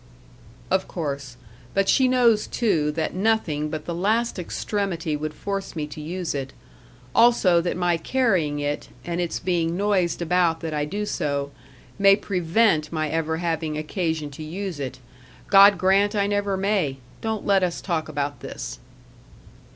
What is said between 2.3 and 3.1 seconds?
too